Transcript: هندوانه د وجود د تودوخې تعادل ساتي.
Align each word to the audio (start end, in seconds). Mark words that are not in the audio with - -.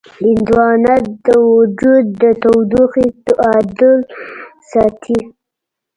هندوانه 0.21 0.95
د 1.25 1.27
وجود 1.55 2.05
د 2.21 2.23
تودوخې 2.41 3.07
تعادل 3.27 3.97
ساتي. 4.71 5.19